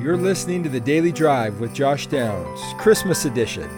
You're 0.00 0.16
listening 0.16 0.62
to 0.62 0.70
the 0.70 0.80
Daily 0.80 1.12
Drive 1.12 1.60
with 1.60 1.74
Josh 1.74 2.06
Downs, 2.06 2.58
Christmas 2.78 3.26
edition, 3.26 3.68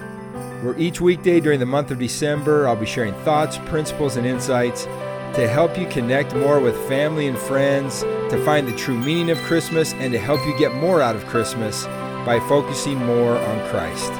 where 0.62 0.78
each 0.78 1.00
weekday 1.00 1.40
during 1.40 1.58
the 1.58 1.66
month 1.66 1.90
of 1.90 1.98
December 1.98 2.68
I'll 2.68 2.76
be 2.76 2.86
sharing 2.86 3.12
thoughts, 3.24 3.58
principles, 3.64 4.14
and 4.14 4.24
insights 4.24 4.84
to 4.84 5.48
help 5.48 5.76
you 5.76 5.84
connect 5.88 6.36
more 6.36 6.60
with 6.60 6.76
family 6.86 7.26
and 7.26 7.36
friends, 7.36 8.02
to 8.02 8.40
find 8.44 8.68
the 8.68 8.76
true 8.76 8.96
meaning 8.96 9.30
of 9.30 9.38
Christmas, 9.38 9.94
and 9.94 10.12
to 10.12 10.18
help 10.18 10.38
you 10.46 10.56
get 10.56 10.72
more 10.76 11.02
out 11.02 11.16
of 11.16 11.26
Christmas 11.26 11.86
by 12.24 12.38
focusing 12.48 13.04
more 13.04 13.36
on 13.36 13.70
Christ. 13.70 14.12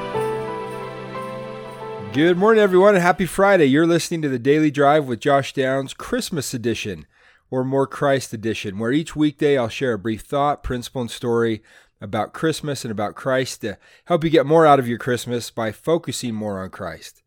Good 2.12 2.37
morning, 2.37 2.61
everyone, 2.61 2.96
and 2.96 3.03
happy 3.03 3.27
Friday. 3.27 3.66
You're 3.66 3.87
listening 3.87 4.23
to 4.23 4.29
the 4.29 4.41
Daily 4.41 4.73
Drive 4.73 5.05
with 5.05 5.21
Josh 5.21 5.53
Downs, 5.53 5.95
Christmas 5.95 6.53
edition 6.53 7.07
or 7.48 7.62
More 7.62 7.87
Christ 7.87 8.32
Edition, 8.32 8.79
where 8.79 8.93
each 8.93 9.14
weekday 9.14 9.59
I'll 9.59 9.69
share 9.69 9.93
a 9.93 9.98
brief 9.98 10.23
thought, 10.23 10.64
principle, 10.64 11.03
and 11.03 11.11
story 11.11 11.62
about 12.03 12.33
Christmas 12.33 12.85
and 12.85 12.91
about 12.91 13.15
Christ 13.15 13.61
to 13.61 13.79
help 14.07 14.25
you 14.25 14.31
get 14.31 14.47
more 14.47 14.67
out 14.67 14.79
of 14.79 14.89
your 14.89 14.99
Christmas 14.99 15.51
by 15.51 15.73
focusing 15.73 16.35
more 16.35 16.63
on 16.63 16.71
Christ. 16.71 17.23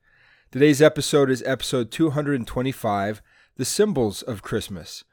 Today's 0.51 0.81
episode 0.81 1.29
is 1.29 1.43
episode 1.43 1.91
225 1.91 3.21
The 3.57 3.65
Symbols 3.65 4.21
of 4.21 4.41
Christmas. 4.41 5.03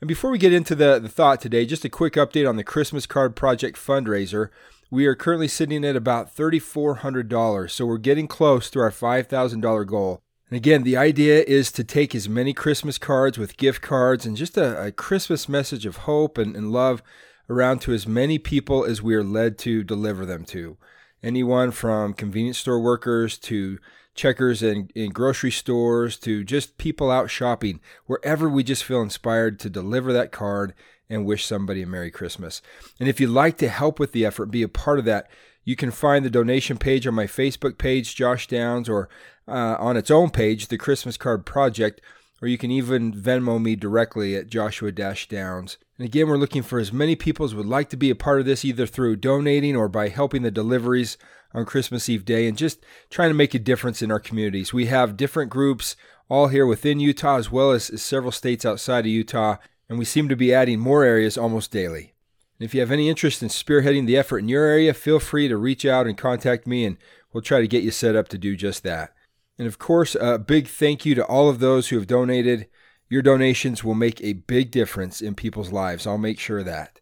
And 0.00 0.08
before 0.08 0.30
we 0.30 0.38
get 0.38 0.52
into 0.52 0.74
the, 0.74 0.98
the 0.98 1.08
thought 1.08 1.40
today, 1.40 1.66
just 1.66 1.84
a 1.84 1.88
quick 1.88 2.14
update 2.14 2.48
on 2.48 2.56
the 2.56 2.64
Christmas 2.64 3.06
Card 3.06 3.34
Project 3.36 3.78
fundraiser. 3.78 4.50
We 4.90 5.06
are 5.06 5.14
currently 5.14 5.48
sitting 5.48 5.84
at 5.84 5.96
about 5.96 6.34
$3,400, 6.34 7.70
so 7.70 7.86
we're 7.86 7.98
getting 7.98 8.28
close 8.28 8.70
to 8.70 8.80
our 8.80 8.90
$5,000 8.90 9.86
goal. 9.86 10.22
And 10.48 10.56
again, 10.56 10.84
the 10.84 10.96
idea 10.96 11.42
is 11.42 11.72
to 11.72 11.82
take 11.82 12.14
as 12.14 12.28
many 12.28 12.52
Christmas 12.52 12.98
cards 12.98 13.36
with 13.36 13.56
gift 13.56 13.82
cards 13.82 14.24
and 14.24 14.36
just 14.36 14.56
a, 14.56 14.80
a 14.80 14.92
Christmas 14.92 15.48
message 15.48 15.86
of 15.86 15.96
hope 15.98 16.38
and, 16.38 16.54
and 16.54 16.70
love 16.70 17.02
around 17.48 17.80
to 17.80 17.92
as 17.92 18.06
many 18.06 18.38
people 18.38 18.84
as 18.84 19.02
we 19.02 19.14
are 19.14 19.24
led 19.24 19.58
to 19.58 19.84
deliver 19.84 20.26
them 20.26 20.44
to. 20.44 20.76
Anyone 21.22 21.70
from 21.70 22.14
convenience 22.14 22.58
store 22.58 22.80
workers 22.80 23.38
to 23.38 23.78
checkers 24.14 24.62
in, 24.62 24.90
in 24.94 25.10
grocery 25.10 25.50
stores 25.50 26.18
to 26.18 26.42
just 26.42 26.78
people 26.78 27.10
out 27.10 27.30
shopping, 27.30 27.80
wherever 28.06 28.48
we 28.48 28.64
just 28.64 28.82
feel 28.82 29.02
inspired 29.02 29.60
to 29.60 29.70
deliver 29.70 30.12
that 30.12 30.32
card 30.32 30.74
and 31.08 31.24
wish 31.24 31.44
somebody 31.44 31.82
a 31.82 31.86
Merry 31.86 32.10
Christmas. 32.10 32.62
And 32.98 33.08
if 33.08 33.20
you'd 33.20 33.30
like 33.30 33.58
to 33.58 33.68
help 33.68 34.00
with 34.00 34.12
the 34.12 34.24
effort, 34.24 34.46
be 34.46 34.62
a 34.62 34.68
part 34.68 34.98
of 34.98 35.04
that, 35.04 35.30
you 35.64 35.76
can 35.76 35.90
find 35.90 36.24
the 36.24 36.30
donation 36.30 36.78
page 36.78 37.06
on 37.06 37.14
my 37.14 37.26
Facebook 37.26 37.78
page, 37.78 38.14
Josh 38.14 38.46
Downs, 38.46 38.88
or 38.88 39.08
uh, 39.46 39.76
on 39.78 39.96
its 39.96 40.10
own 40.10 40.30
page, 40.30 40.68
the 40.68 40.78
Christmas 40.78 41.16
Card 41.16 41.44
Project, 41.44 42.00
or 42.40 42.48
you 42.48 42.58
can 42.58 42.70
even 42.70 43.12
Venmo 43.12 43.60
me 43.60 43.76
directly 43.76 44.36
at 44.36 44.48
Joshua 44.48 44.92
Downs. 44.92 45.76
And 45.98 46.06
again, 46.06 46.28
we're 46.28 46.36
looking 46.36 46.62
for 46.62 46.78
as 46.78 46.92
many 46.92 47.16
people 47.16 47.46
as 47.46 47.54
would 47.54 47.66
like 47.66 47.88
to 47.90 47.96
be 47.96 48.10
a 48.10 48.14
part 48.14 48.40
of 48.40 48.46
this, 48.46 48.64
either 48.64 48.86
through 48.86 49.16
donating 49.16 49.74
or 49.74 49.88
by 49.88 50.08
helping 50.08 50.42
the 50.42 50.50
deliveries 50.50 51.16
on 51.54 51.64
Christmas 51.64 52.08
Eve 52.08 52.24
day, 52.24 52.46
and 52.46 52.58
just 52.58 52.84
trying 53.08 53.30
to 53.30 53.34
make 53.34 53.54
a 53.54 53.58
difference 53.58 54.02
in 54.02 54.10
our 54.10 54.20
communities. 54.20 54.74
We 54.74 54.86
have 54.86 55.16
different 55.16 55.50
groups 55.50 55.96
all 56.28 56.48
here 56.48 56.66
within 56.66 57.00
Utah, 57.00 57.36
as 57.36 57.50
well 57.50 57.70
as 57.70 58.02
several 58.02 58.32
states 58.32 58.66
outside 58.66 59.00
of 59.00 59.06
Utah, 59.06 59.56
and 59.88 59.98
we 59.98 60.04
seem 60.04 60.28
to 60.28 60.36
be 60.36 60.52
adding 60.52 60.80
more 60.80 61.04
areas 61.04 61.38
almost 61.38 61.70
daily. 61.70 62.12
And 62.58 62.66
if 62.66 62.74
you 62.74 62.80
have 62.80 62.90
any 62.90 63.08
interest 63.08 63.42
in 63.42 63.48
spearheading 63.48 64.06
the 64.06 64.16
effort 64.16 64.38
in 64.38 64.48
your 64.48 64.64
area, 64.64 64.92
feel 64.92 65.20
free 65.20 65.48
to 65.48 65.56
reach 65.56 65.86
out 65.86 66.06
and 66.06 66.18
contact 66.18 66.66
me, 66.66 66.84
and 66.84 66.98
we'll 67.32 67.42
try 67.42 67.60
to 67.60 67.68
get 67.68 67.84
you 67.84 67.90
set 67.90 68.16
up 68.16 68.28
to 68.28 68.38
do 68.38 68.56
just 68.56 68.82
that. 68.82 69.14
And 69.58 69.66
of 69.66 69.78
course, 69.78 70.14
a 70.20 70.38
big 70.38 70.68
thank 70.68 71.06
you 71.06 71.14
to 71.14 71.24
all 71.24 71.48
of 71.48 71.60
those 71.60 71.88
who 71.88 71.96
have 71.96 72.06
donated. 72.06 72.66
Your 73.08 73.22
donations 73.22 73.84
will 73.84 73.94
make 73.94 74.20
a 74.20 74.32
big 74.32 74.70
difference 74.70 75.20
in 75.20 75.34
people's 75.34 75.70
lives. 75.70 76.06
I'll 76.06 76.18
make 76.18 76.40
sure 76.40 76.64
that. 76.64 77.00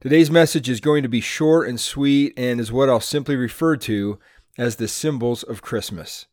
Today's 0.00 0.30
message 0.30 0.68
is 0.68 0.80
going 0.80 1.02
to 1.02 1.08
be 1.08 1.20
short 1.20 1.68
and 1.68 1.78
sweet 1.78 2.32
and 2.36 2.60
is 2.60 2.72
what 2.72 2.88
I'll 2.88 3.00
simply 3.00 3.36
refer 3.36 3.76
to 3.78 4.18
as 4.56 4.76
the 4.76 4.88
symbols 4.88 5.42
of 5.42 5.62
Christmas. 5.62 6.26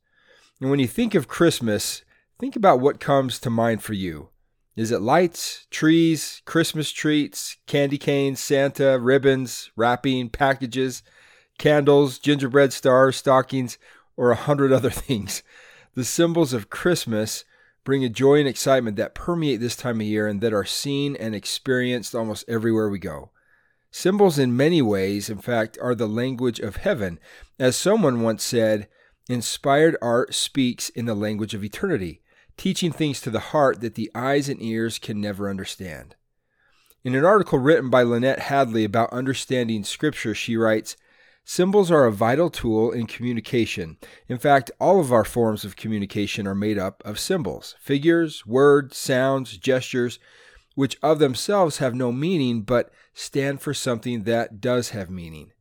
And 0.62 0.70
when 0.70 0.80
you 0.80 0.88
think 0.88 1.16
of 1.16 1.28
Christmas, 1.28 2.04
think 2.40 2.56
about 2.56 2.80
what 2.80 3.00
comes 3.00 3.40
to 3.40 3.50
mind 3.50 3.82
for 3.82 3.94
you. 3.94 4.30
Is 4.76 4.92
it 4.92 5.02
lights, 5.02 5.68
trees, 5.72 6.42
Christmas 6.46 6.92
treats, 6.92 7.58
candy 7.68 7.98
canes, 7.98 8.40
Santa, 8.40 8.98
ribbons, 9.00 9.72
wrapping, 9.76 10.30
packages, 10.30 11.04
candles, 11.58 12.20
gingerbread 12.20 12.74
stars, 12.74 13.18
stockings, 13.18 13.78
or 14.16 14.32
a 14.32 14.36
hundred 14.36 14.72
other 14.74 14.90
things? 14.90 15.44
The 15.96 16.06
symbols 16.06 16.54
of 16.54 16.70
Christmas 16.70 17.44
bring 17.90 18.06
a 18.06 18.10
joy 18.10 18.38
and 18.38 18.48
excitement 18.48 18.98
that 18.98 19.16
permeate 19.16 19.60
this 19.60 19.76
time 19.76 20.00
of 20.00 20.06
year 20.06 20.28
and 20.28 20.42
that 20.42 20.54
are 20.54 20.64
seen 20.64 21.16
and 21.16 21.34
experienced 21.34 22.14
almost 22.14 22.46
everywhere 22.48 22.88
we 22.88 23.00
go. 23.00 23.32
Symbols, 23.90 24.38
in 24.38 24.56
many 24.56 24.80
ways, 24.80 25.28
in 25.28 25.40
fact, 25.40 25.76
are 25.82 25.96
the 25.96 26.08
language 26.08 26.60
of 26.60 26.76
heaven. 26.76 27.20
As 27.58 27.76
someone 27.76 28.22
once 28.22 28.44
said, 28.44 28.88
inspired 29.28 29.98
art 30.04 30.36
speaks 30.36 30.90
in 30.90 31.08
the 31.08 31.16
language 31.16 31.56
of 31.56 31.64
eternity 31.64 32.22
teaching 32.58 32.92
things 32.92 33.22
to 33.22 33.32
the 33.32 33.40
heart 33.40 33.82
that 33.82 33.96
the 33.96 34.12
eyes 34.14 34.50
and 34.50 34.62
ears 34.62 35.00
can 35.00 35.20
never 35.20 35.50
understand. 35.50 36.16
In 37.04 37.16
an 37.16 37.26
article 37.26 37.58
written 37.58 37.90
by 37.90 38.04
Lynette 38.04 38.42
Hadley 38.42 38.84
about 38.84 39.12
understanding 39.12 39.84
Scripture, 39.84 40.36
she 40.36 40.56
writes 40.56 40.96
Symbols 41.44 41.90
are 41.90 42.06
a 42.06 42.12
vital 42.12 42.50
tool 42.50 42.92
in 42.92 43.08
communication. 43.08 43.98
In 44.28 44.38
fact, 44.38 44.70
all 44.80 45.00
of 45.00 45.12
our 45.12 45.26
forms 45.26 45.66
of 45.66 45.76
communication 45.76 46.46
are 46.46 46.56
made 46.56 46.78
up 46.78 47.02
of 47.06 47.20
symbols 47.20 47.76
figures, 47.80 48.46
words, 48.46 48.98
sounds, 48.98 49.58
gestures, 49.58 50.20
which 50.76 50.98
of 51.02 51.20
themselves 51.20 51.80
have 51.80 51.96
no 51.96 52.12
meaning 52.12 52.62
but 52.62 52.92
stand 53.14 53.62
for 53.62 53.74
something 53.74 54.24
that 54.24 54.62
does 54.62 54.90
have 54.90 55.10
meaning. 55.10 55.52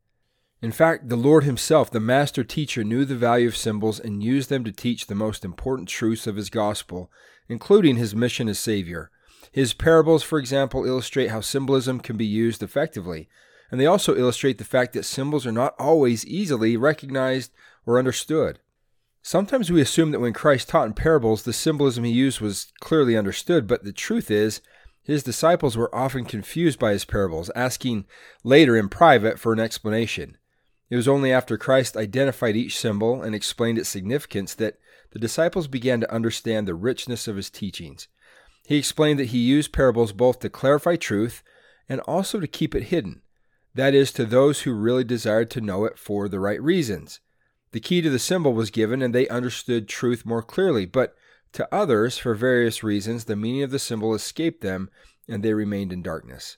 In 0.61 0.72
fact, 0.72 1.09
the 1.09 1.17
Lord 1.17 1.44
Himself, 1.44 1.91
the 1.91 2.00
master 2.00 2.43
teacher, 2.43 2.83
knew 2.83 3.05
the 3.05 3.17
value 3.17 3.49
of 3.49 3.56
symbols 3.56 4.00
and 4.00 4.22
used 4.22 4.49
them 4.49 4.65
to 4.65 4.72
teach 4.72 5.06
the 5.06 5.15
most 5.15 5.44
important 5.44 5.88
truths 5.88 6.27
of 6.27 6.37
His 6.37 6.50
gospel, 6.50 7.11
including 7.49 7.97
His 7.97 8.15
mission 8.15 8.49
as 8.49 8.59
Savior. 8.59 9.11
His 9.53 9.72
parables, 9.72 10.22
for 10.22 10.38
example, 10.38 10.84
illustrate 10.84 11.28
how 11.28 11.41
symbolism 11.41 12.00
can 12.00 12.17
be 12.17 12.27
used 12.27 12.62
effectively, 12.62 13.28
and 13.71 13.81
they 13.81 13.87
also 13.87 14.17
illustrate 14.17 14.59
the 14.59 14.65
fact 14.65 14.93
that 14.93 15.05
symbols 15.05 15.47
are 15.47 15.53
not 15.53 15.75
always 15.79 16.27
easily 16.27 16.77
recognized 16.77 17.53
or 17.87 17.99
understood. 17.99 18.59
Sometimes 19.23 19.71
we 19.71 19.81
assume 19.81 20.11
that 20.11 20.21
when 20.21 20.33
Christ 20.33 20.69
taught 20.69 20.87
in 20.87 20.95
parables, 20.95 21.43
the 21.43 21.53
symbolism 21.53 22.05
he 22.05 22.12
used 22.12 22.41
was 22.41 22.73
clearly 22.81 23.17
understood, 23.17 23.67
but 23.67 23.84
the 23.84 23.93
truth 23.93 24.31
is, 24.31 24.61
his 25.03 25.23
disciples 25.23 25.77
were 25.77 25.95
often 25.95 26.25
confused 26.25 26.79
by 26.79 26.93
his 26.93 27.05
parables, 27.05 27.51
asking 27.56 28.05
later 28.45 28.77
in 28.77 28.89
private 28.89 29.39
for 29.39 29.53
an 29.53 29.61
explanation. 29.61 30.37
It 30.91 30.97
was 30.97 31.09
only 31.09 31.33
after 31.33 31.59
Christ 31.59 31.97
identified 31.97 32.56
each 32.56 32.79
symbol 32.79 33.23
and 33.23 33.35
explained 33.35 33.79
its 33.79 33.89
significance 33.89 34.55
that 34.55 34.79
the 35.11 35.19
disciples 35.19 35.67
began 35.67 36.00
to 36.00 36.12
understand 36.12 36.67
the 36.67 36.75
richness 36.75 37.29
of 37.29 37.37
his 37.37 37.50
teachings. 37.50 38.09
He 38.67 38.77
explained 38.77 39.19
that 39.19 39.27
he 39.27 39.39
used 39.39 39.73
parables 39.73 40.12
both 40.12 40.41
to 40.41 40.50
clarify 40.50 40.97
truth 40.97 41.43
and 41.89 42.00
also 42.00 42.39
to 42.39 42.47
keep 42.47 42.75
it 42.75 42.85
hidden, 42.85 43.23
that 43.78 43.94
is, 43.94 44.11
to 44.11 44.25
those 44.25 44.62
who 44.62 44.72
really 44.72 45.05
desired 45.05 45.50
to 45.53 45.61
know 45.61 45.84
it 45.84 45.97
for 45.97 46.28
the 46.28 46.41
right 46.41 46.61
reasons. 46.61 47.21
The 47.71 47.78
key 47.78 48.03
to 48.03 48.11
the 48.11 48.19
symbol 48.19 48.53
was 48.53 48.72
given 48.72 49.03
and 49.03 49.15
they 49.15 49.28
understood 49.28 49.87
truth 49.87 50.27
more 50.27 50.43
clearly, 50.43 50.84
but 50.84 51.15
to 51.53 51.72
others, 51.72 52.19
for 52.19 52.34
various 52.34 52.83
reasons, 52.83 53.27
the 53.27 53.37
meaning 53.37 53.62
of 53.62 53.71
the 53.71 53.78
symbol 53.78 54.15
escaped 54.15 54.62
them 54.62 54.91
and 55.28 55.44
they 55.44 55.55
remained 55.55 55.93
in 55.93 56.03
darkness. 56.03 56.56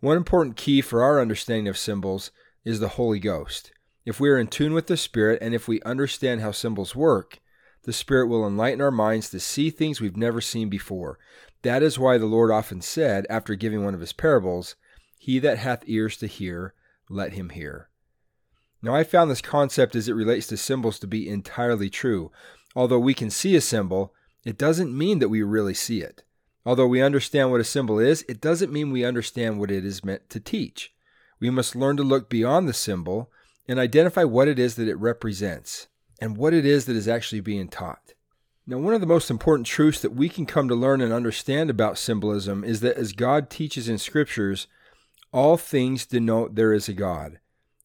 One 0.00 0.18
important 0.18 0.56
key 0.56 0.82
for 0.82 1.02
our 1.02 1.18
understanding 1.18 1.66
of 1.66 1.78
symbols 1.78 2.30
is 2.62 2.78
the 2.78 2.88
Holy 2.88 3.20
Ghost. 3.20 3.72
If 4.04 4.20
we 4.20 4.28
are 4.28 4.38
in 4.38 4.48
tune 4.48 4.74
with 4.74 4.86
the 4.86 4.98
Spirit 4.98 5.38
and 5.40 5.54
if 5.54 5.66
we 5.66 5.80
understand 5.80 6.42
how 6.42 6.50
symbols 6.50 6.94
work, 6.94 7.40
the 7.84 7.92
Spirit 7.94 8.26
will 8.26 8.46
enlighten 8.46 8.82
our 8.82 8.90
minds 8.90 9.30
to 9.30 9.40
see 9.40 9.70
things 9.70 9.98
we've 9.98 10.16
never 10.16 10.42
seen 10.42 10.68
before. 10.68 11.18
That 11.62 11.82
is 11.82 11.98
why 11.98 12.18
the 12.18 12.26
Lord 12.26 12.50
often 12.50 12.82
said, 12.82 13.26
after 13.30 13.54
giving 13.54 13.82
one 13.82 13.94
of 13.94 14.00
his 14.00 14.12
parables, 14.12 14.76
He 15.24 15.38
that 15.38 15.58
hath 15.58 15.84
ears 15.86 16.16
to 16.18 16.26
hear, 16.26 16.74
let 17.08 17.32
him 17.32 17.50
hear. 17.50 17.88
Now, 18.82 18.94
I 18.94 19.04
found 19.04 19.30
this 19.30 19.40
concept 19.40 19.96
as 19.96 20.08
it 20.08 20.14
relates 20.14 20.46
to 20.48 20.56
symbols 20.56 20.98
to 20.98 21.06
be 21.06 21.28
entirely 21.28 21.88
true. 21.88 22.30
Although 22.76 22.98
we 22.98 23.14
can 23.14 23.30
see 23.30 23.56
a 23.56 23.60
symbol, 23.60 24.12
it 24.44 24.58
doesn't 24.58 24.96
mean 24.96 25.20
that 25.20 25.30
we 25.30 25.42
really 25.42 25.74
see 25.74 26.02
it. 26.02 26.24
Although 26.66 26.88
we 26.88 27.00
understand 27.00 27.50
what 27.50 27.60
a 27.60 27.64
symbol 27.64 27.98
is, 27.98 28.24
it 28.28 28.40
doesn't 28.40 28.72
mean 28.72 28.90
we 28.90 29.04
understand 29.04 29.58
what 29.58 29.70
it 29.70 29.84
is 29.84 30.04
meant 30.04 30.28
to 30.30 30.40
teach 30.40 30.94
we 31.40 31.50
must 31.50 31.76
learn 31.76 31.96
to 31.96 32.02
look 32.02 32.30
beyond 32.30 32.66
the 32.66 32.72
symbol 32.72 33.30
and 33.68 33.78
identify 33.78 34.24
what 34.24 34.48
it 34.48 34.58
is 34.58 34.76
that 34.76 34.88
it 34.88 34.94
represents 34.96 35.88
and 36.18 36.38
what 36.38 36.54
it 36.54 36.64
is 36.64 36.86
that 36.86 36.96
is 36.96 37.06
actually 37.06 37.40
being 37.40 37.68
taught. 37.68 38.14
Now, 38.66 38.78
one 38.78 38.94
of 38.94 39.02
the 39.02 39.06
most 39.06 39.30
important 39.30 39.66
truths 39.66 40.00
that 40.00 40.14
we 40.14 40.30
can 40.30 40.46
come 40.46 40.68
to 40.68 40.74
learn 40.74 41.02
and 41.02 41.12
understand 41.12 41.68
about 41.68 41.98
symbolism 41.98 42.64
is 42.64 42.80
that 42.80 42.96
as 42.96 43.12
God 43.12 43.50
teaches 43.50 43.90
in 43.90 43.98
scriptures, 43.98 44.68
all 45.34 45.56
things 45.56 46.06
denote 46.06 46.54
there 46.54 46.72
is 46.72 46.88
a 46.88 46.92
God. 46.92 47.40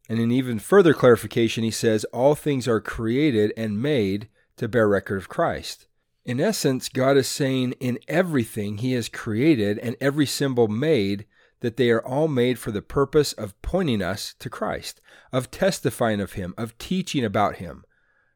And 0.08 0.20
in 0.20 0.32
even 0.32 0.60
further 0.60 0.94
clarification, 0.94 1.64
he 1.64 1.72
says, 1.72 2.06
all 2.06 2.36
things 2.36 2.68
are 2.68 2.80
created 2.80 3.52
and 3.58 3.82
made 3.82 4.30
to 4.58 4.68
bear 4.68 4.88
record 4.88 5.18
of 5.18 5.30
Christ. 5.30 5.88
In 6.24 6.40
essence, 6.40 6.90
God 6.90 7.18
is 7.18 7.28
saying 7.28 7.72
in 7.80 7.98
everything 8.08 8.78
he 8.78 8.94
has 8.94 9.10
created 9.10 9.80
and 9.80 9.96
every 10.00 10.28
symbol 10.28 10.68
made 10.68 11.26
that 11.62 11.76
they 11.76 11.90
are 11.90 12.06
all 12.06 12.28
made 12.28 12.60
for 12.60 12.72
the 12.72 12.84
purpose 12.84 13.34
of 13.34 13.60
pointing 13.64 14.02
us 14.02 14.36
to 14.40 14.50
Christ, 14.50 15.02
of 15.34 15.50
testifying 15.50 16.22
of 16.22 16.34
Him, 16.34 16.54
of 16.56 16.78
teaching 16.78 17.26
about 17.26 17.56
Him. 17.56 17.84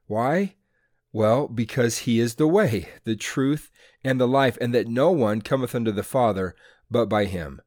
Why? 0.08 0.56
Well, 1.12 1.48
because 1.48 2.00
He 2.00 2.20
is 2.20 2.36
the 2.36 2.48
way, 2.48 2.90
the 3.04 3.16
truth, 3.16 3.70
and 4.04 4.20
the 4.20 4.28
life, 4.28 4.58
and 4.60 4.74
that 4.74 4.88
no 4.88 5.12
one 5.12 5.42
cometh 5.42 5.76
unto 5.76 5.92
the 5.92 6.04
Father 6.04 6.56
but 6.90 7.06
by 7.06 7.26
Him. 7.26 7.62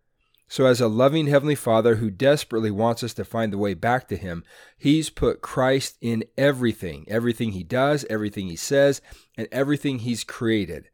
So, 0.48 0.66
as 0.66 0.80
a 0.80 0.86
loving 0.86 1.26
Heavenly 1.26 1.56
Father 1.56 1.96
who 1.96 2.08
desperately 2.08 2.70
wants 2.70 3.02
us 3.02 3.12
to 3.14 3.24
find 3.24 3.52
the 3.52 3.58
way 3.58 3.74
back 3.74 4.06
to 4.08 4.16
Him, 4.16 4.44
He's 4.78 5.10
put 5.10 5.42
Christ 5.42 5.96
in 6.00 6.24
everything 6.38 7.04
everything 7.08 7.52
He 7.52 7.64
does, 7.64 8.04
everything 8.08 8.48
He 8.48 8.56
says, 8.56 9.00
and 9.36 9.48
everything 9.50 10.00
He's 10.00 10.22
created. 10.22 10.90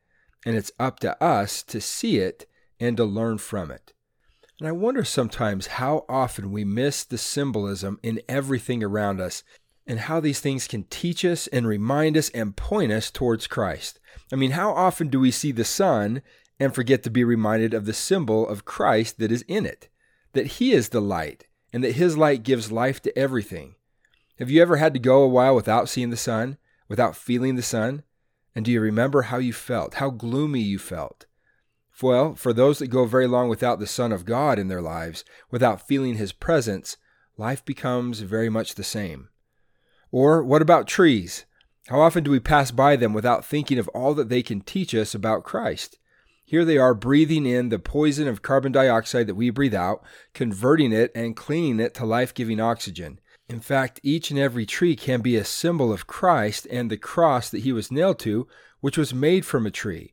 And 0.46 0.56
it's 0.56 0.72
up 0.78 1.00
to 1.00 1.22
us 1.22 1.62
to 1.64 1.80
see 1.80 2.18
it 2.18 2.46
and 2.80 2.96
to 2.96 3.04
learn 3.04 3.38
from 3.38 3.70
it. 3.70 3.92
And 4.58 4.68
I 4.68 4.72
wonder 4.72 5.04
sometimes 5.04 5.66
how 5.66 6.04
often 6.08 6.50
we 6.50 6.64
miss 6.64 7.04
the 7.04 7.18
symbolism 7.18 7.98
in 8.02 8.20
everything 8.28 8.82
around 8.82 9.20
us 9.20 9.42
and 9.86 9.98
how 9.98 10.20
these 10.20 10.40
things 10.40 10.68
can 10.68 10.84
teach 10.84 11.24
us 11.24 11.46
and 11.48 11.66
remind 11.66 12.16
us 12.16 12.28
and 12.30 12.56
point 12.56 12.92
us 12.92 13.10
towards 13.10 13.46
Christ. 13.46 13.98
I 14.32 14.36
mean, 14.36 14.52
how 14.52 14.72
often 14.72 15.08
do 15.08 15.20
we 15.20 15.30
see 15.30 15.52
the 15.52 15.64
sun 15.64 16.22
and 16.58 16.74
forget 16.74 17.02
to 17.02 17.10
be 17.10 17.24
reminded 17.24 17.74
of 17.74 17.86
the 17.86 17.92
symbol 17.92 18.46
of 18.46 18.64
Christ 18.64 19.18
that 19.18 19.32
is 19.32 19.42
in 19.48 19.66
it? 19.66 19.88
That 20.32 20.46
He 20.46 20.72
is 20.72 20.90
the 20.90 21.00
light 21.00 21.46
and 21.72 21.82
that 21.82 21.96
His 21.96 22.16
light 22.16 22.42
gives 22.42 22.72
life 22.72 23.00
to 23.02 23.18
everything. 23.18 23.74
Have 24.38 24.50
you 24.50 24.60
ever 24.60 24.76
had 24.76 24.92
to 24.94 25.00
go 25.00 25.22
a 25.22 25.28
while 25.28 25.54
without 25.54 25.88
seeing 25.88 26.10
the 26.10 26.16
sun, 26.16 26.58
without 26.88 27.16
feeling 27.16 27.56
the 27.56 27.62
sun? 27.62 28.02
And 28.54 28.64
do 28.64 28.72
you 28.72 28.80
remember 28.80 29.22
how 29.22 29.38
you 29.38 29.52
felt, 29.52 29.94
how 29.94 30.10
gloomy 30.10 30.60
you 30.60 30.78
felt? 30.78 31.26
Well, 32.02 32.34
for 32.34 32.52
those 32.52 32.78
that 32.78 32.88
go 32.88 33.04
very 33.04 33.26
long 33.26 33.48
without 33.48 33.78
the 33.78 33.86
Son 33.86 34.12
of 34.12 34.24
God 34.24 34.58
in 34.58 34.68
their 34.68 34.82
lives, 34.82 35.24
without 35.50 35.86
feeling 35.86 36.16
His 36.16 36.32
presence, 36.32 36.96
life 37.36 37.64
becomes 37.64 38.20
very 38.20 38.48
much 38.48 38.74
the 38.74 38.84
same. 38.84 39.28
Or 40.10 40.42
what 40.42 40.62
about 40.62 40.86
trees? 40.86 41.44
How 41.88 42.00
often 42.00 42.24
do 42.24 42.30
we 42.30 42.40
pass 42.40 42.70
by 42.70 42.96
them 42.96 43.12
without 43.12 43.44
thinking 43.44 43.78
of 43.78 43.88
all 43.88 44.14
that 44.14 44.28
they 44.28 44.42
can 44.42 44.60
teach 44.60 44.94
us 44.94 45.14
about 45.14 45.44
Christ? 45.44 45.98
Here 46.52 46.66
they 46.66 46.76
are 46.76 46.92
breathing 46.92 47.46
in 47.46 47.70
the 47.70 47.78
poison 47.78 48.28
of 48.28 48.42
carbon 48.42 48.72
dioxide 48.72 49.26
that 49.26 49.36
we 49.36 49.48
breathe 49.48 49.74
out, 49.74 50.04
converting 50.34 50.92
it 50.92 51.10
and 51.14 51.34
cleaning 51.34 51.80
it 51.80 51.94
to 51.94 52.04
life 52.04 52.34
giving 52.34 52.60
oxygen. 52.60 53.20
In 53.48 53.58
fact, 53.58 54.00
each 54.02 54.30
and 54.30 54.38
every 54.38 54.66
tree 54.66 54.94
can 54.94 55.22
be 55.22 55.34
a 55.34 55.46
symbol 55.46 55.90
of 55.90 56.06
Christ 56.06 56.66
and 56.70 56.90
the 56.90 56.98
cross 56.98 57.48
that 57.48 57.60
he 57.60 57.72
was 57.72 57.90
nailed 57.90 58.18
to, 58.18 58.46
which 58.80 58.98
was 58.98 59.14
made 59.14 59.46
from 59.46 59.64
a 59.64 59.70
tree, 59.70 60.12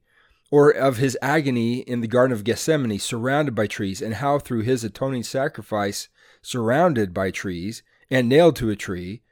or 0.49 0.69
of 0.71 0.95
his 0.95 1.17
agony 1.21 1.79
in 1.79 1.99
the 1.99 2.07
Garden 2.07 2.33
of 2.33 2.45
Gethsemane, 2.45 2.99
surrounded 2.99 3.53
by 3.53 3.67
trees, 3.67 4.01
and 4.01 4.13
how 4.13 4.39
through 4.39 4.61
his 4.61 4.85
atoning 4.85 5.23
sacrifice, 5.23 6.07
surrounded 6.41 7.13
by 7.13 7.31
trees 7.31 7.83
and 8.09 8.29
nailed 8.29 8.55
to 8.55 8.69
a 8.69 8.77
tree, 8.77 9.23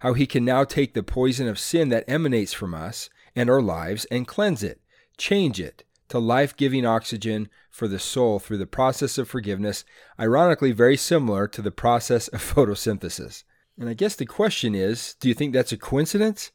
how 0.00 0.12
he 0.12 0.26
can 0.26 0.44
now 0.44 0.64
take 0.64 0.92
the 0.92 1.02
poison 1.02 1.48
of 1.48 1.58
sin 1.58 1.88
that 1.88 2.04
emanates 2.06 2.52
from 2.52 2.74
us 2.74 3.08
and 3.34 3.48
our 3.48 3.62
lives 3.62 4.04
and 4.10 4.28
cleanse 4.28 4.62
it, 4.62 4.82
change 5.16 5.58
it 5.58 5.84
to 6.10 6.18
life 6.18 6.56
giving 6.56 6.84
oxygen 6.84 7.48
for 7.70 7.88
the 7.88 7.98
soul 7.98 8.38
through 8.38 8.58
the 8.58 8.66
process 8.66 9.16
of 9.16 9.28
forgiveness, 9.28 9.84
ironically, 10.18 10.72
very 10.72 10.96
similar 10.96 11.48
to 11.48 11.62
the 11.62 11.70
process 11.70 12.28
of 12.28 12.42
photosynthesis. 12.54 13.44
And 13.78 13.88
I 13.88 13.94
guess 13.94 14.14
the 14.14 14.26
question 14.26 14.74
is 14.74 15.14
do 15.20 15.28
you 15.28 15.34
think 15.34 15.52
that's 15.52 15.72
a 15.72 15.78
coincidence? 15.78 16.50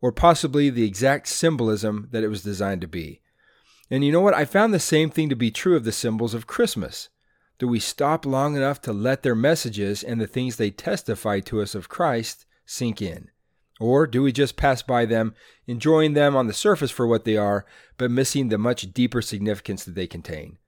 Or 0.00 0.12
possibly 0.12 0.68
the 0.68 0.84
exact 0.84 1.28
symbolism 1.28 2.08
that 2.12 2.24
it 2.24 2.28
was 2.28 2.42
designed 2.42 2.80
to 2.82 2.88
be? 2.88 3.20
And 3.90 4.04
you 4.04 4.12
know 4.12 4.20
what? 4.20 4.34
I 4.34 4.44
found 4.44 4.72
the 4.72 4.80
same 4.80 5.10
thing 5.10 5.28
to 5.28 5.36
be 5.36 5.50
true 5.50 5.76
of 5.76 5.84
the 5.84 5.92
symbols 5.92 6.34
of 6.34 6.46
Christmas. 6.46 7.08
Do 7.58 7.68
we 7.68 7.78
stop 7.78 8.26
long 8.26 8.56
enough 8.56 8.80
to 8.82 8.92
let 8.92 9.22
their 9.22 9.34
messages 9.34 10.02
and 10.02 10.20
the 10.20 10.26
things 10.26 10.56
they 10.56 10.70
testify 10.70 11.40
to 11.40 11.60
us 11.60 11.74
of 11.74 11.88
Christ 11.88 12.46
sink 12.66 13.00
in? 13.00 13.30
Or 13.82 14.06
do 14.06 14.22
we 14.22 14.30
just 14.30 14.54
pass 14.54 14.80
by 14.80 15.06
them, 15.06 15.34
enjoying 15.66 16.12
them 16.12 16.36
on 16.36 16.46
the 16.46 16.52
surface 16.52 16.92
for 16.92 17.04
what 17.04 17.24
they 17.24 17.36
are, 17.36 17.66
but 17.98 18.12
missing 18.12 18.48
the 18.48 18.56
much 18.56 18.92
deeper 18.92 19.20
significance 19.20 19.84
that 19.84 19.96
they 19.96 20.06
contain? 20.06 20.58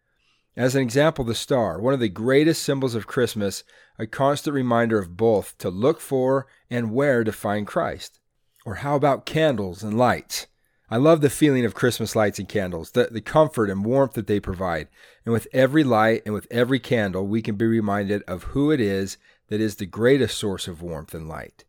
As 0.57 0.75
an 0.75 0.83
example, 0.83 1.25
the 1.25 1.33
star, 1.33 1.81
one 1.81 1.95
of 1.95 2.01
the 2.01 2.09
greatest 2.09 2.65
symbols 2.65 2.97
of 2.97 3.07
Christmas, 3.07 3.63
a 4.01 4.09
constant 4.09 4.53
reminder 4.53 4.99
of 4.99 5.17
both 5.17 5.57
to 5.59 5.71
look 5.71 6.01
for 6.01 6.49
and 6.69 6.91
where 6.91 7.23
to 7.23 7.31
find 7.31 7.69
Christ. 7.69 8.19
Or 8.67 8.77
how 8.77 8.97
about 8.97 9.27
candles 9.27 9.85
and 9.85 9.97
lights? 9.97 10.49
I 10.91 10.97
love 10.97 11.21
the 11.21 11.31
feeling 11.31 11.65
of 11.65 11.73
Christmas 11.73 12.17
lights 12.17 12.41
and 12.41 12.49
candles, 12.49 12.91
the, 12.91 13.11
the 13.13 13.21
comfort 13.21 13.71
and 13.71 13.85
warmth 13.85 14.15
that 14.15 14.27
they 14.27 14.41
provide. 14.41 14.89
And 15.25 15.33
with 15.33 15.47
every 15.53 15.85
light 15.85 16.23
and 16.25 16.35
with 16.35 16.49
every 16.51 16.81
candle, 16.81 17.29
we 17.29 17.43
can 17.43 17.55
be 17.55 17.67
reminded 17.67 18.23
of 18.23 18.43
who 18.43 18.73
it 18.73 18.81
is 18.81 19.19
that 19.51 19.61
is 19.61 19.77
the 19.77 19.87
greatest 19.87 20.37
source 20.37 20.67
of 20.67 20.83
warmth 20.83 21.15
and 21.15 21.29
light. 21.29 21.65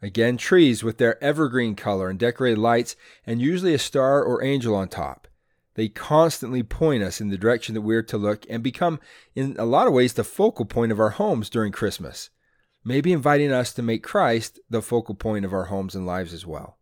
Again, 0.00 0.36
trees 0.36 0.84
with 0.84 0.98
their 0.98 1.22
evergreen 1.22 1.74
color 1.74 2.08
and 2.08 2.18
decorated 2.18 2.58
lights, 2.58 2.94
and 3.26 3.40
usually 3.40 3.74
a 3.74 3.78
star 3.78 4.22
or 4.22 4.42
angel 4.42 4.74
on 4.74 4.88
top. 4.88 5.26
They 5.74 5.88
constantly 5.88 6.62
point 6.62 7.02
us 7.02 7.20
in 7.20 7.28
the 7.28 7.38
direction 7.38 7.74
that 7.74 7.82
we're 7.82 8.02
to 8.02 8.18
look 8.18 8.44
and 8.48 8.62
become, 8.62 9.00
in 9.34 9.56
a 9.58 9.64
lot 9.64 9.86
of 9.86 9.92
ways, 9.92 10.12
the 10.12 10.24
focal 10.24 10.64
point 10.64 10.92
of 10.92 11.00
our 11.00 11.10
homes 11.10 11.48
during 11.50 11.72
Christmas. 11.72 12.30
Maybe 12.84 13.12
inviting 13.12 13.52
us 13.52 13.72
to 13.74 13.82
make 13.82 14.02
Christ 14.02 14.58
the 14.70 14.82
focal 14.82 15.14
point 15.14 15.44
of 15.44 15.52
our 15.52 15.64
homes 15.64 15.94
and 15.94 16.06
lives 16.06 16.32
as 16.32 16.46
well. 16.46 16.78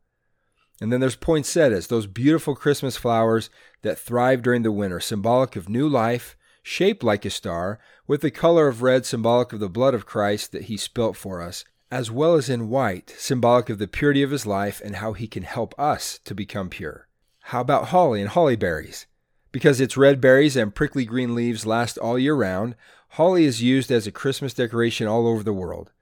And 0.80 0.92
then 0.92 1.00
there's 1.00 1.16
poinsettias, 1.16 1.86
those 1.86 2.06
beautiful 2.06 2.54
Christmas 2.54 2.96
flowers 2.96 3.48
that 3.82 3.98
thrive 3.98 4.42
during 4.42 4.62
the 4.62 4.72
winter, 4.72 5.00
symbolic 5.00 5.56
of 5.56 5.68
new 5.68 5.88
life, 5.88 6.36
shaped 6.62 7.02
like 7.02 7.24
a 7.24 7.30
star, 7.30 7.78
with 8.06 8.20
the 8.20 8.30
color 8.30 8.68
of 8.68 8.82
red, 8.82 9.06
symbolic 9.06 9.52
of 9.52 9.60
the 9.60 9.68
blood 9.68 9.94
of 9.94 10.04
Christ 10.04 10.52
that 10.52 10.64
he 10.64 10.76
spilt 10.76 11.16
for 11.16 11.40
us, 11.40 11.64
as 11.90 12.10
well 12.10 12.34
as 12.34 12.48
in 12.48 12.68
white, 12.68 13.14
symbolic 13.16 13.68
of 13.70 13.78
the 13.78 13.86
purity 13.86 14.22
of 14.22 14.30
his 14.30 14.46
life 14.46 14.80
and 14.84 14.96
how 14.96 15.12
he 15.12 15.28
can 15.28 15.44
help 15.44 15.74
us 15.78 16.18
to 16.24 16.34
become 16.34 16.68
pure. 16.68 17.08
How 17.40 17.60
about 17.60 17.88
holly 17.88 18.20
and 18.20 18.30
holly 18.30 18.56
berries? 18.56 19.06
Because 19.52 19.80
its 19.80 19.96
red 19.96 20.20
berries 20.20 20.56
and 20.56 20.74
prickly 20.74 21.04
green 21.04 21.34
leaves 21.34 21.64
last 21.64 21.96
all 21.96 22.18
year 22.18 22.34
round, 22.34 22.74
holly 23.10 23.44
is 23.44 23.62
used 23.62 23.90
as 23.92 24.06
a 24.06 24.12
Christmas 24.12 24.52
decoration 24.52 25.06
all 25.06 25.28
over 25.28 25.42
the 25.42 25.52
world. 25.52 25.92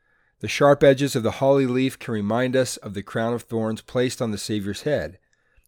The 0.40 0.48
sharp 0.48 0.82
edges 0.82 1.14
of 1.14 1.22
the 1.22 1.32
holly 1.32 1.66
leaf 1.66 1.98
can 1.98 2.14
remind 2.14 2.56
us 2.56 2.76
of 2.78 2.94
the 2.94 3.02
crown 3.02 3.34
of 3.34 3.42
thorns 3.42 3.82
placed 3.82 4.20
on 4.20 4.30
the 4.30 4.38
Savior's 4.38 4.82
head, 4.82 5.18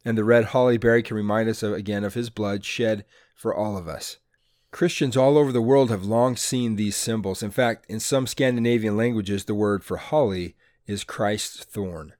and 0.05 0.17
the 0.17 0.25
red 0.25 0.47
holly 0.47 0.79
berry 0.79 1.03
can 1.03 1.17
remind 1.17 1.49
us 1.49 1.63
of, 1.63 1.73
again 1.73 2.05
of 2.05 2.15
his 2.15 2.31
blood 2.31 2.65
shed 2.65 3.05
for 3.35 3.55
all 3.55 3.77
of 3.77 3.87
us. 3.87 4.19
Christians 4.77 5.17
all 5.17 5.39
over 5.39 5.53
the 5.53 5.63
world 5.63 5.89
have 5.89 6.05
long 6.05 6.37
seen 6.37 6.77
these 6.77 6.97
symbols. 6.97 7.43
In 7.43 7.51
fact, 7.51 7.87
in 7.89 7.99
some 7.99 8.27
Scandinavian 8.27 8.95
languages, 8.95 9.47
the 9.47 9.55
word 9.55 9.83
for 9.83 9.97
holly 9.97 10.55
is 10.87 11.03
Christ's 11.03 11.65
thorn. 11.65 12.13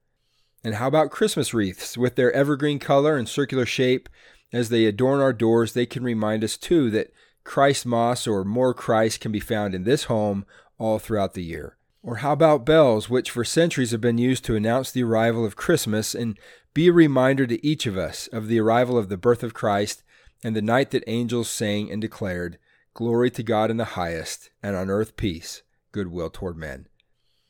And 0.65 0.77
how 0.77 0.89
about 0.89 1.11
Christmas 1.11 1.53
wreaths 1.53 1.99
with 1.99 2.17
their 2.17 2.33
evergreen 2.33 2.79
color 2.79 3.19
and 3.19 3.29
circular 3.29 3.67
shape? 3.67 4.09
As 4.55 4.71
they 4.71 4.87
adorn 4.87 5.21
our 5.21 5.35
doors, 5.35 5.75
they 5.75 5.85
can 5.85 6.03
remind 6.03 6.43
us 6.43 6.57
too 6.57 6.89
that 6.93 7.13
Christ 7.45 7.85
mas 7.85 8.27
or 8.27 8.43
more 8.43 8.73
Christ 8.73 9.21
can 9.21 9.33
be 9.33 9.39
found 9.39 9.75
in 9.75 9.85
this 9.85 10.05
home 10.05 10.47
all 10.79 10.99
throughout 10.99 11.35
the 11.35 11.45
year. 11.45 11.77
Or 12.03 12.17
how 12.17 12.33
about 12.33 12.65
bells, 12.65 13.11
which 13.11 13.31
for 13.31 13.45
centuries 13.45 13.91
have 13.91 14.01
been 14.01 14.17
used 14.17 14.47
to 14.47 14.57
announce 14.57 14.91
the 14.91 15.03
arrival 15.05 15.45
of 15.45 15.57
Christmas 15.57 16.15
and 16.15 16.39
be 16.73 16.89
a 16.89 16.93
reminder 16.95 17.47
to 17.49 17.67
each 17.67 17.85
of 17.85 17.99
us 17.99 18.29
of 18.29 18.49
the 18.49 18.59
arrival 18.59 18.97
of 18.97 19.11
the 19.11 19.19
birth 19.19 19.43
of 19.43 19.53
Christ 19.53 20.03
and 20.45 20.55
the 20.55 20.63
night 20.63 20.91
that 20.91 21.05
angels 21.07 21.49
sang 21.49 21.91
and 21.91 22.01
declared, 22.01 22.59
Glory 22.95 23.31
to 23.31 23.43
God 23.43 23.71
in 23.71 23.77
the 23.77 23.85
highest, 23.85 24.51
and 24.63 24.75
on 24.75 24.91
earth 24.91 25.17
peace, 25.17 25.63
goodwill 25.93 26.31
toward 26.31 26.57
men. 26.57 26.87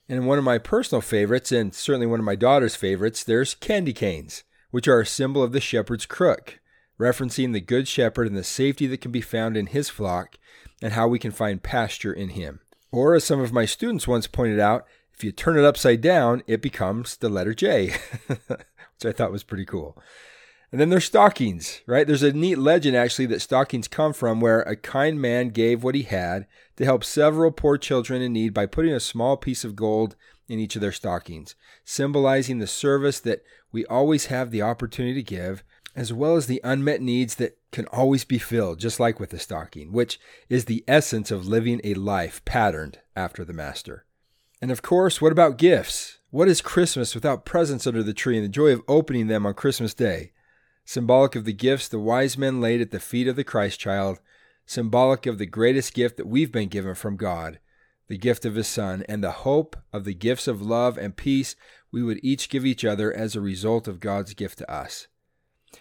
And 0.09 0.27
one 0.27 0.39
of 0.39 0.45
my 0.45 0.59
personal 0.59 1.01
favorites, 1.01 1.53
and 1.53 1.75
certainly 1.75 2.07
one 2.07 2.21
of 2.21 2.27
my 2.27 2.37
daughter's 2.37 2.77
favorites, 2.77 3.25
there's 3.25 3.55
candy 3.55 3.93
canes, 3.93 4.45
which 4.71 4.89
are 4.89 5.01
a 5.01 5.07
symbol 5.07 5.43
of 5.43 5.53
the 5.53 5.61
shepherd's 5.61 6.07
crook, 6.07 6.61
referencing 6.99 7.53
the 7.53 7.61
good 7.61 7.89
shepherd 7.89 8.27
and 8.27 8.37
the 8.37 8.45
safety 8.45 8.87
that 8.87 9.01
can 9.01 9.11
be 9.11 9.21
found 9.21 9.57
in 9.57 9.67
his 9.67 9.89
flock 9.89 10.37
and 10.83 10.93
how 10.93 11.09
we 11.09 11.19
can 11.19 11.33
find 11.33 11.63
pasture 11.63 12.13
in 12.13 12.31
him. 12.31 12.61
Or, 12.93 13.15
as 13.15 13.25
some 13.25 13.41
of 13.41 13.53
my 13.53 13.65
students 13.65 14.07
once 14.07 14.27
pointed 14.27 14.61
out, 14.61 14.87
if 15.13 15.25
you 15.25 15.33
turn 15.33 15.59
it 15.59 15.65
upside 15.65 16.01
down, 16.01 16.43
it 16.47 16.61
becomes 16.61 17.17
the 17.17 17.29
letter 17.29 17.55
J, 17.55 17.95
which 18.27 19.05
I 19.05 19.13
thought 19.13 19.33
was 19.33 19.45
pretty 19.45 19.65
cool. 19.65 19.99
And 20.73 20.81
then 20.81 20.91
there's 20.91 21.05
stockings, 21.05 21.81
right? 21.87 22.07
There's 22.07 22.23
a 22.23 22.33
neat 22.33 22.59
legend 22.59 22.97
actually 22.97 23.27
that 23.27 23.41
stockings 23.41 23.89
come 23.89 24.13
from 24.13 24.41
where 24.41 24.63
a 24.63 24.77
kind 24.77 25.21
man 25.21 25.51
gave 25.51 25.85
what 25.85 25.95
he 25.95 26.03
had 26.03 26.47
to 26.77 26.85
help 26.85 27.05
several 27.05 27.51
poor 27.51 27.79
children 27.79 28.21
in 28.21 28.33
need 28.33 28.53
by 28.53 28.67
putting 28.67 28.93
a 28.93 29.01
small 29.01 29.37
piece 29.37 29.65
of 29.65 29.77
gold 29.77 30.17
in 30.49 30.59
each 30.59 30.75
of 30.75 30.83
their 30.83 30.93
stockings, 30.93 31.55
symbolizing 31.85 32.59
the 32.59 32.67
service 32.67 33.21
that 33.21 33.43
we 33.73 33.87
always 33.87 34.27
have 34.27 34.51
the 34.51 34.63
opportunity 34.63 35.15
to 35.15 35.23
give, 35.23 35.63
as 35.95 36.13
well 36.13 36.37
as 36.37 36.47
the 36.47 36.61
unmet 36.63 37.01
needs 37.01 37.37
that 37.37 37.59
can 37.73 37.87
always 37.87 38.25
be 38.25 38.39
filled, 38.39 38.79
just 38.79 39.01
like 39.01 39.19
with 39.19 39.31
the 39.31 39.39
stocking, 39.39 39.93
which 39.93 40.21
is 40.49 40.67
the 40.67 40.85
essence 40.87 41.31
of 41.31 41.47
living 41.47 41.81
a 41.85 41.95
life 41.95 42.45
patterned 42.45 42.99
after 43.15 43.45
the 43.45 43.53
Master. 43.53 44.05
And 44.61 44.71
of 44.71 44.83
course, 44.83 45.21
what 45.21 45.33
about 45.33 45.59
gifts? 45.59 46.19
What 46.31 46.49
is 46.49 46.61
Christmas 46.61 47.15
without 47.15 47.45
presents 47.45 47.87
under 47.87 48.03
the 48.03 48.13
tree 48.13 48.37
and 48.37 48.45
the 48.45 48.51
joy 48.51 48.73
of 48.73 48.83
opening 48.89 49.29
them 49.29 49.47
on 49.47 49.55
Christmas 49.55 49.95
Day? 49.95 50.33
Symbolic 50.87 51.35
of 51.35 51.45
the 51.45 51.53
gifts 51.53 51.89
the 51.89 51.99
wise 51.99 52.39
men 52.39 52.61
laid 52.61 52.81
at 52.81 52.93
the 52.93 53.01
feet 53.01 53.29
of 53.29 53.37
the 53.37 53.45
Christ 53.45 53.79
child, 53.79 54.21
symbolic 54.65 55.27
of 55.27 55.37
the 55.37 55.45
greatest 55.45 55.93
gift 55.93 56.17
that 56.17 56.29
we've 56.29 56.53
been 56.53 56.69
given 56.69 56.95
from 56.95 57.17
God, 57.17 57.59
the 58.09 58.17
gift 58.17 58.45
of 58.45 58.55
His 58.55 58.69
Son, 58.69 59.05
and 59.09 59.23
the 59.23 59.33
hope 59.33 59.77
of 59.93 60.05
the 60.05 60.15
gifts 60.15 60.47
of 60.47 60.63
love 60.63 60.97
and 60.97 61.17
peace 61.17 61.57
we 61.91 62.03
would 62.03 62.21
each 62.23 62.49
give 62.49 62.65
each 62.65 62.85
other 62.85 63.13
as 63.13 63.35
a 63.35 63.41
result 63.41 63.89
of 63.89 64.01
God's 64.01 64.33
gift 64.33 64.59
to 64.59 64.71
us. 64.73 65.09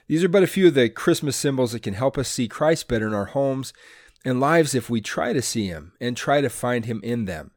These 0.07 0.23
are 0.23 0.29
but 0.29 0.43
a 0.43 0.47
few 0.47 0.67
of 0.67 0.73
the 0.73 0.89
Christmas 0.89 1.35
symbols 1.35 1.71
that 1.71 1.83
can 1.83 1.93
help 1.93 2.17
us 2.17 2.27
see 2.27 2.47
Christ 2.47 2.87
better 2.87 3.07
in 3.07 3.13
our 3.13 3.25
homes 3.25 3.73
and 4.25 4.39
lives 4.39 4.73
if 4.73 4.89
we 4.89 5.01
try 5.01 5.33
to 5.33 5.41
see 5.41 5.67
Him 5.67 5.93
and 6.01 6.17
try 6.17 6.41
to 6.41 6.49
find 6.49 6.85
Him 6.85 6.99
in 7.03 7.25
them. 7.25 7.51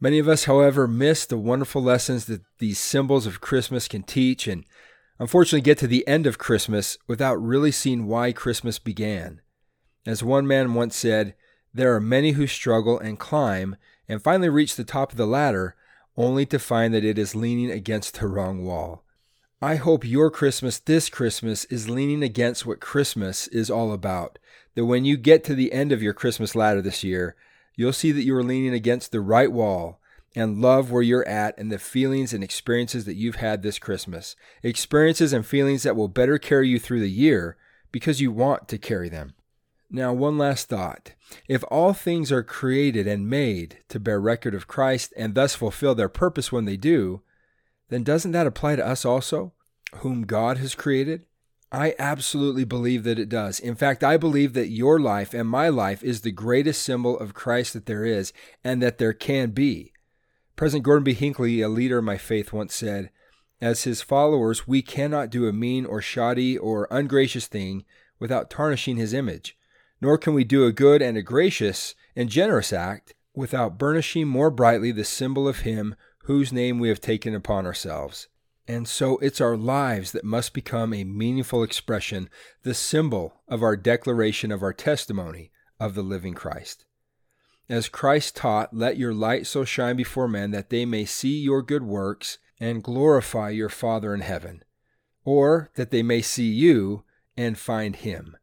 Many 0.00 0.18
of 0.18 0.28
us, 0.28 0.44
however, 0.44 0.88
miss 0.88 1.26
the 1.26 1.36
wonderful 1.36 1.82
lessons 1.82 2.24
that 2.26 2.42
these 2.58 2.78
symbols 2.78 3.26
of 3.26 3.40
Christmas 3.42 3.88
can 3.88 4.04
teach 4.04 4.46
and 4.48 4.64
unfortunately 5.18 5.60
get 5.60 5.78
to 5.78 5.86
the 5.86 6.06
end 6.06 6.26
of 6.26 6.38
Christmas 6.38 6.98
without 7.06 7.34
really 7.34 7.72
seeing 7.72 8.06
why 8.06 8.32
Christmas 8.32 8.78
began. 8.78 9.40
As 10.06 10.22
one 10.22 10.46
man 10.46 10.74
once 10.74 10.96
said, 10.96 11.34
there 11.74 11.94
are 11.94 12.00
many 12.00 12.32
who 12.32 12.46
struggle 12.46 12.98
and 12.98 13.18
climb 13.18 13.76
and 14.08 14.22
finally 14.22 14.48
reach 14.48 14.76
the 14.76 14.84
top 14.84 15.12
of 15.12 15.18
the 15.18 15.26
ladder 15.26 15.76
only 16.16 16.46
to 16.46 16.58
find 16.58 16.92
that 16.94 17.04
it 17.04 17.18
is 17.18 17.34
leaning 17.34 17.70
against 17.70 18.18
the 18.18 18.26
wrong 18.26 18.64
wall. 18.64 19.04
I 19.60 19.74
hope 19.74 20.04
your 20.04 20.30
Christmas 20.30 20.78
this 20.78 21.08
Christmas 21.08 21.64
is 21.66 21.90
leaning 21.90 22.22
against 22.22 22.64
what 22.64 22.80
Christmas 22.80 23.48
is 23.48 23.70
all 23.70 23.92
about. 23.92 24.38
That 24.74 24.86
when 24.86 25.04
you 25.04 25.16
get 25.16 25.42
to 25.44 25.54
the 25.54 25.72
end 25.72 25.90
of 25.90 26.02
your 26.02 26.12
Christmas 26.12 26.54
ladder 26.54 26.80
this 26.80 27.02
year, 27.02 27.34
you'll 27.74 27.92
see 27.92 28.12
that 28.12 28.22
you 28.22 28.36
are 28.36 28.42
leaning 28.42 28.72
against 28.72 29.10
the 29.10 29.20
right 29.20 29.50
wall 29.50 30.00
and 30.38 30.62
love 30.62 30.90
where 30.92 31.02
you're 31.02 31.26
at 31.26 31.58
and 31.58 31.72
the 31.72 31.80
feelings 31.80 32.32
and 32.32 32.44
experiences 32.44 33.04
that 33.06 33.16
you've 33.16 33.36
had 33.36 33.62
this 33.62 33.80
Christmas. 33.80 34.36
Experiences 34.62 35.32
and 35.32 35.44
feelings 35.44 35.82
that 35.82 35.96
will 35.96 36.06
better 36.06 36.38
carry 36.38 36.68
you 36.68 36.78
through 36.78 37.00
the 37.00 37.10
year 37.10 37.56
because 37.90 38.20
you 38.20 38.30
want 38.30 38.68
to 38.68 38.78
carry 38.78 39.08
them. 39.08 39.34
Now, 39.90 40.12
one 40.12 40.38
last 40.38 40.68
thought. 40.68 41.12
If 41.48 41.64
all 41.72 41.92
things 41.92 42.30
are 42.30 42.44
created 42.44 43.08
and 43.08 43.28
made 43.28 43.78
to 43.88 43.98
bear 43.98 44.20
record 44.20 44.54
of 44.54 44.68
Christ 44.68 45.12
and 45.16 45.34
thus 45.34 45.56
fulfill 45.56 45.96
their 45.96 46.08
purpose 46.08 46.52
when 46.52 46.66
they 46.66 46.76
do, 46.76 47.22
then 47.88 48.04
doesn't 48.04 48.32
that 48.32 48.46
apply 48.46 48.76
to 48.76 48.86
us 48.86 49.04
also, 49.04 49.54
whom 49.96 50.22
God 50.22 50.58
has 50.58 50.76
created? 50.76 51.26
I 51.72 51.96
absolutely 51.98 52.64
believe 52.64 53.02
that 53.04 53.18
it 53.18 53.28
does. 53.28 53.58
In 53.58 53.74
fact, 53.74 54.04
I 54.04 54.16
believe 54.16 54.52
that 54.52 54.68
your 54.68 55.00
life 55.00 55.34
and 55.34 55.48
my 55.48 55.68
life 55.68 56.04
is 56.04 56.20
the 56.20 56.30
greatest 56.30 56.82
symbol 56.82 57.18
of 57.18 57.34
Christ 57.34 57.72
that 57.72 57.86
there 57.86 58.04
is 58.04 58.32
and 58.62 58.80
that 58.80 58.98
there 58.98 59.12
can 59.12 59.50
be. 59.50 59.92
President 60.58 60.84
Gordon 60.84 61.04
B. 61.04 61.14
Hinckley, 61.14 61.60
a 61.60 61.68
leader 61.68 61.98
of 61.98 62.04
my 62.04 62.18
faith, 62.18 62.52
once 62.52 62.74
said, 62.74 63.10
As 63.60 63.84
his 63.84 64.02
followers, 64.02 64.66
we 64.66 64.82
cannot 64.82 65.30
do 65.30 65.46
a 65.46 65.52
mean 65.52 65.86
or 65.86 66.02
shoddy 66.02 66.58
or 66.58 66.88
ungracious 66.90 67.46
thing 67.46 67.84
without 68.18 68.50
tarnishing 68.50 68.96
his 68.96 69.12
image, 69.12 69.56
nor 70.00 70.18
can 70.18 70.34
we 70.34 70.42
do 70.42 70.66
a 70.66 70.72
good 70.72 71.00
and 71.00 71.16
a 71.16 71.22
gracious 71.22 71.94
and 72.16 72.28
generous 72.28 72.72
act 72.72 73.14
without 73.36 73.78
burnishing 73.78 74.26
more 74.26 74.50
brightly 74.50 74.90
the 74.90 75.04
symbol 75.04 75.46
of 75.46 75.60
him 75.60 75.94
whose 76.24 76.52
name 76.52 76.80
we 76.80 76.88
have 76.88 77.00
taken 77.00 77.36
upon 77.36 77.64
ourselves. 77.64 78.26
And 78.66 78.88
so 78.88 79.16
it's 79.18 79.40
our 79.40 79.56
lives 79.56 80.10
that 80.10 80.24
must 80.24 80.52
become 80.54 80.92
a 80.92 81.04
meaningful 81.04 81.62
expression, 81.62 82.28
the 82.64 82.74
symbol 82.74 83.42
of 83.46 83.62
our 83.62 83.76
declaration 83.76 84.50
of 84.50 84.64
our 84.64 84.72
testimony 84.72 85.52
of 85.78 85.94
the 85.94 86.02
living 86.02 86.34
Christ. 86.34 86.84
As 87.68 87.88
Christ 87.88 88.34
taught, 88.36 88.74
let 88.74 88.96
your 88.96 89.12
light 89.12 89.46
so 89.46 89.64
shine 89.64 89.96
before 89.96 90.28
men 90.28 90.52
that 90.52 90.70
they 90.70 90.86
may 90.86 91.04
see 91.04 91.38
your 91.38 91.62
good 91.62 91.82
works 91.82 92.38
and 92.58 92.82
glorify 92.82 93.50
your 93.50 93.68
Father 93.68 94.14
in 94.14 94.20
heaven, 94.20 94.64
or 95.24 95.70
that 95.74 95.90
they 95.90 96.02
may 96.02 96.22
see 96.22 96.50
you 96.50 97.04
and 97.36 97.58
find 97.58 97.96
him. 97.96 98.36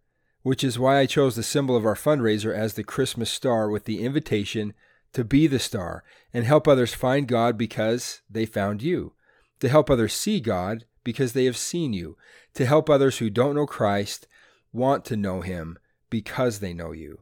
Which 0.43 0.63
is 0.63 0.77
why 0.77 0.99
I 0.99 1.07
chose 1.07 1.35
the 1.35 1.43
symbol 1.43 1.75
of 1.75 1.85
our 1.85 1.95
fundraiser 1.95 2.53
as 2.53 2.75
the 2.75 2.83
Christmas 2.83 3.31
star 3.31 3.69
with 3.69 3.85
the 3.85 4.03
invitation 4.03 4.73
to 5.13 5.23
be 5.23 5.47
the 5.47 5.59
star 5.59 6.03
and 6.33 6.45
help 6.45 6.67
others 6.67 6.93
find 6.93 7.27
God 7.27 7.57
because 7.57 8.21
they 8.29 8.45
found 8.45 8.83
you 8.83 9.13
to 9.59 9.69
help 9.69 9.89
others 9.89 10.13
see 10.13 10.39
God 10.39 10.85
because 11.03 11.33
they 11.33 11.45
have 11.45 11.57
seen 11.57 11.93
you, 11.93 12.17
to 12.53 12.65
help 12.65 12.89
others 12.89 13.17
who 13.17 13.29
don't 13.29 13.55
know 13.55 13.65
Christ 13.65 14.27
want 14.73 15.05
to 15.05 15.15
know 15.15 15.41
Him 15.41 15.77
because 16.09 16.59
they 16.59 16.73
know 16.73 16.91
you. 16.91 17.19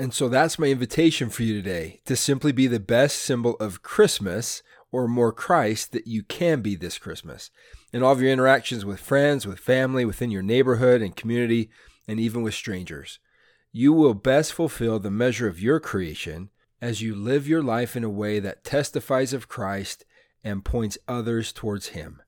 And 0.00 0.14
so 0.14 0.30
that's 0.30 0.58
my 0.58 0.68
invitation 0.68 1.28
for 1.28 1.42
you 1.42 1.52
today 1.52 2.00
to 2.06 2.16
simply 2.16 2.52
be 2.52 2.66
the 2.66 2.80
best 2.80 3.18
symbol 3.18 3.54
of 3.56 3.82
Christmas 3.82 4.62
or 4.90 5.06
more 5.06 5.30
Christ 5.30 5.92
that 5.92 6.06
you 6.06 6.22
can 6.22 6.62
be 6.62 6.74
this 6.74 6.96
Christmas. 6.96 7.50
In 7.92 8.02
all 8.02 8.12
of 8.12 8.22
your 8.22 8.32
interactions 8.32 8.82
with 8.82 8.98
friends, 8.98 9.46
with 9.46 9.58
family, 9.58 10.06
within 10.06 10.30
your 10.30 10.40
neighborhood 10.40 11.02
and 11.02 11.14
community, 11.14 11.68
and 12.08 12.18
even 12.18 12.40
with 12.40 12.54
strangers, 12.54 13.18
you 13.72 13.92
will 13.92 14.14
best 14.14 14.54
fulfill 14.54 14.98
the 14.98 15.10
measure 15.10 15.46
of 15.46 15.60
your 15.60 15.78
creation 15.78 16.48
as 16.80 17.02
you 17.02 17.14
live 17.14 17.46
your 17.46 17.62
life 17.62 17.94
in 17.94 18.02
a 18.02 18.08
way 18.08 18.40
that 18.40 18.64
testifies 18.64 19.34
of 19.34 19.48
Christ 19.48 20.06
and 20.42 20.64
points 20.64 20.96
others 21.08 21.52
towards 21.52 21.88
Him. 21.88 22.22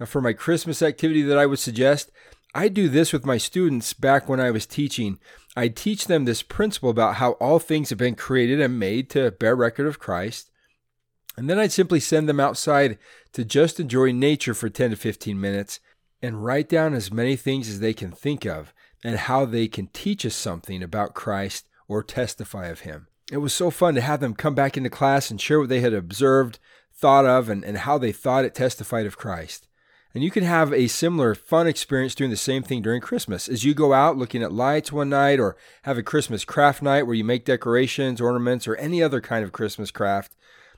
Now, 0.00 0.06
for 0.06 0.22
my 0.22 0.32
Christmas 0.32 0.80
activity 0.80 1.20
that 1.20 1.36
I 1.36 1.44
would 1.44 1.58
suggest, 1.58 2.10
I 2.58 2.66
do 2.66 2.88
this 2.88 3.12
with 3.12 3.24
my 3.24 3.38
students 3.38 3.92
back 3.92 4.28
when 4.28 4.40
I 4.40 4.50
was 4.50 4.66
teaching. 4.66 5.20
I 5.56 5.68
teach 5.68 6.08
them 6.08 6.24
this 6.24 6.42
principle 6.42 6.90
about 6.90 7.14
how 7.14 7.34
all 7.34 7.60
things 7.60 7.90
have 7.90 8.00
been 8.00 8.16
created 8.16 8.60
and 8.60 8.80
made 8.80 9.10
to 9.10 9.30
bear 9.30 9.54
record 9.54 9.86
of 9.86 10.00
Christ. 10.00 10.50
And 11.36 11.48
then 11.48 11.60
I'd 11.60 11.70
simply 11.70 12.00
send 12.00 12.28
them 12.28 12.40
outside 12.40 12.98
to 13.34 13.44
just 13.44 13.78
enjoy 13.78 14.10
nature 14.10 14.54
for 14.54 14.68
10 14.68 14.90
to 14.90 14.96
15 14.96 15.40
minutes 15.40 15.78
and 16.20 16.44
write 16.44 16.68
down 16.68 16.94
as 16.94 17.12
many 17.12 17.36
things 17.36 17.68
as 17.68 17.78
they 17.78 17.94
can 17.94 18.10
think 18.10 18.44
of 18.44 18.74
and 19.04 19.18
how 19.18 19.44
they 19.44 19.68
can 19.68 19.86
teach 19.92 20.26
us 20.26 20.34
something 20.34 20.82
about 20.82 21.14
Christ 21.14 21.68
or 21.86 22.02
testify 22.02 22.66
of 22.66 22.80
Him. 22.80 23.06
It 23.30 23.36
was 23.36 23.52
so 23.52 23.70
fun 23.70 23.94
to 23.94 24.00
have 24.00 24.18
them 24.18 24.34
come 24.34 24.56
back 24.56 24.76
into 24.76 24.90
class 24.90 25.30
and 25.30 25.40
share 25.40 25.60
what 25.60 25.68
they 25.68 25.80
had 25.80 25.94
observed 25.94 26.58
thought 26.92 27.24
of 27.24 27.48
and, 27.48 27.64
and 27.64 27.78
how 27.78 27.98
they 27.98 28.10
thought 28.10 28.44
it 28.44 28.56
testified 28.56 29.06
of 29.06 29.16
Christ. 29.16 29.67
And 30.14 30.24
you 30.24 30.30
can 30.30 30.44
have 30.44 30.72
a 30.72 30.88
similar 30.88 31.34
fun 31.34 31.66
experience 31.66 32.14
doing 32.14 32.30
the 32.30 32.36
same 32.36 32.62
thing 32.62 32.80
during 32.80 33.00
Christmas. 33.00 33.48
As 33.48 33.64
you 33.64 33.74
go 33.74 33.92
out 33.92 34.16
looking 34.16 34.42
at 34.42 34.52
lights 34.52 34.90
one 34.90 35.10
night 35.10 35.38
or 35.38 35.56
have 35.82 35.98
a 35.98 36.02
Christmas 36.02 36.44
craft 36.44 36.82
night 36.82 37.02
where 37.02 37.14
you 37.14 37.24
make 37.24 37.44
decorations, 37.44 38.20
ornaments, 38.20 38.66
or 38.66 38.74
any 38.76 39.02
other 39.02 39.20
kind 39.20 39.44
of 39.44 39.52
Christmas 39.52 39.90
craft. 39.90 40.34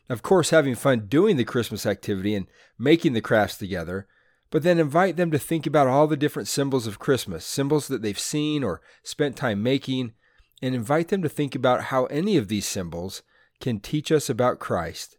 Of 0.08 0.22
course, 0.22 0.50
having 0.50 0.74
fun 0.74 1.06
doing 1.06 1.36
the 1.36 1.44
Christmas 1.44 1.86
activity 1.86 2.34
and 2.34 2.48
making 2.76 3.12
the 3.12 3.20
crafts 3.20 3.56
together, 3.56 4.08
but 4.50 4.64
then 4.64 4.80
invite 4.80 5.16
them 5.16 5.30
to 5.30 5.38
think 5.38 5.64
about 5.64 5.86
all 5.86 6.08
the 6.08 6.16
different 6.16 6.48
symbols 6.48 6.88
of 6.88 6.98
Christmas, 6.98 7.44
symbols 7.44 7.86
that 7.86 8.02
they've 8.02 8.18
seen 8.18 8.64
or 8.64 8.80
spent 9.04 9.36
time 9.36 9.62
making, 9.62 10.12
and 10.60 10.74
invite 10.74 11.08
them 11.08 11.22
to 11.22 11.28
think 11.28 11.54
about 11.54 11.84
how 11.84 12.06
any 12.06 12.36
of 12.36 12.48
these 12.48 12.66
symbols 12.66 13.22
can 13.60 13.78
teach 13.78 14.10
us 14.10 14.28
about 14.28 14.58
Christ 14.58 15.16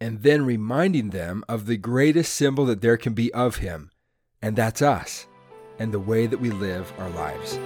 and 0.00 0.22
then 0.22 0.44
reminding 0.44 1.10
them 1.10 1.44
of 1.48 1.66
the 1.66 1.76
greatest 1.76 2.34
symbol 2.34 2.64
that 2.66 2.80
there 2.80 2.96
can 2.96 3.14
be 3.14 3.32
of 3.32 3.56
Him, 3.56 3.90
and 4.42 4.56
that's 4.56 4.82
us 4.82 5.26
and 5.78 5.92
the 5.92 5.98
way 5.98 6.26
that 6.26 6.40
we 6.40 6.50
live 6.50 6.92
our 6.98 7.10
lives. 7.10 7.58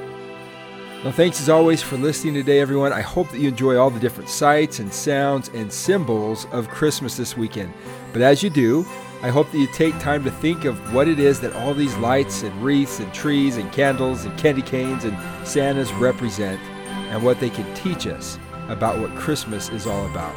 Well, 1.04 1.12
thanks 1.12 1.40
as 1.40 1.48
always 1.48 1.80
for 1.80 1.96
listening 1.96 2.34
today, 2.34 2.58
everyone. 2.58 2.92
I 2.92 3.02
hope 3.02 3.30
that 3.30 3.38
you 3.38 3.48
enjoy 3.48 3.76
all 3.76 3.90
the 3.90 4.00
different 4.00 4.28
sights 4.28 4.80
and 4.80 4.92
sounds 4.92 5.48
and 5.50 5.72
symbols 5.72 6.46
of 6.50 6.68
Christmas 6.68 7.16
this 7.16 7.36
weekend. 7.36 7.72
But 8.12 8.22
as 8.22 8.42
you 8.42 8.50
do, 8.50 8.84
I 9.22 9.28
hope 9.28 9.50
that 9.52 9.58
you 9.58 9.68
take 9.68 9.96
time 10.00 10.24
to 10.24 10.30
think 10.30 10.64
of 10.64 10.92
what 10.92 11.06
it 11.06 11.20
is 11.20 11.40
that 11.40 11.54
all 11.54 11.72
these 11.72 11.96
lights 11.98 12.42
and 12.42 12.62
wreaths 12.62 12.98
and 12.98 13.12
trees 13.14 13.58
and 13.58 13.70
candles 13.72 14.24
and 14.24 14.36
candy 14.38 14.62
canes 14.62 15.04
and 15.04 15.16
Santas 15.46 15.92
represent 15.92 16.60
and 16.90 17.22
what 17.22 17.38
they 17.38 17.50
can 17.50 17.72
teach 17.76 18.06
us 18.06 18.36
about 18.68 18.98
what 18.98 19.14
Christmas 19.14 19.68
is 19.68 19.86
all 19.86 20.06
about. 20.06 20.34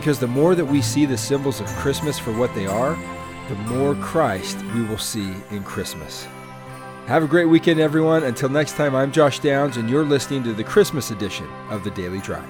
Because 0.00 0.18
the 0.18 0.26
more 0.26 0.54
that 0.54 0.64
we 0.64 0.80
see 0.80 1.04
the 1.04 1.18
symbols 1.18 1.60
of 1.60 1.66
Christmas 1.66 2.18
for 2.18 2.32
what 2.32 2.54
they 2.54 2.64
are, 2.64 2.98
the 3.50 3.54
more 3.54 3.94
Christ 3.96 4.56
we 4.74 4.82
will 4.82 4.96
see 4.96 5.34
in 5.50 5.62
Christmas. 5.62 6.26
Have 7.04 7.22
a 7.22 7.26
great 7.26 7.44
weekend, 7.44 7.80
everyone. 7.80 8.22
Until 8.22 8.48
next 8.48 8.76
time, 8.76 8.94
I'm 8.94 9.12
Josh 9.12 9.40
Downs, 9.40 9.76
and 9.76 9.90
you're 9.90 10.06
listening 10.06 10.42
to 10.44 10.54
the 10.54 10.64
Christmas 10.64 11.10
edition 11.10 11.46
of 11.68 11.84
the 11.84 11.90
Daily 11.90 12.20
Drive. 12.20 12.48